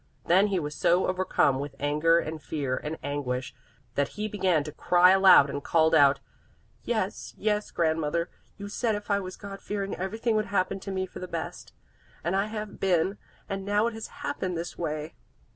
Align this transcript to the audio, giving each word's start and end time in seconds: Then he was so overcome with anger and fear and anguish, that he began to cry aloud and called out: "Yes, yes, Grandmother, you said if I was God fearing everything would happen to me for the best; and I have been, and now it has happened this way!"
Then 0.25 0.47
he 0.47 0.57
was 0.59 0.73
so 0.73 1.05
overcome 1.05 1.59
with 1.59 1.75
anger 1.79 2.17
and 2.17 2.41
fear 2.41 2.75
and 2.75 2.97
anguish, 3.03 3.53
that 3.93 4.07
he 4.17 4.27
began 4.27 4.63
to 4.63 4.71
cry 4.71 5.11
aloud 5.11 5.47
and 5.47 5.63
called 5.63 5.93
out: 5.93 6.19
"Yes, 6.83 7.35
yes, 7.37 7.69
Grandmother, 7.69 8.27
you 8.57 8.67
said 8.67 8.95
if 8.95 9.11
I 9.11 9.19
was 9.19 9.37
God 9.37 9.61
fearing 9.61 9.93
everything 9.95 10.35
would 10.35 10.47
happen 10.47 10.79
to 10.79 10.91
me 10.91 11.05
for 11.05 11.19
the 11.19 11.27
best; 11.27 11.71
and 12.23 12.35
I 12.35 12.45
have 12.45 12.79
been, 12.79 13.19
and 13.47 13.63
now 13.63 13.85
it 13.85 13.93
has 13.93 14.07
happened 14.07 14.57
this 14.57 14.75
way!" 14.75 15.13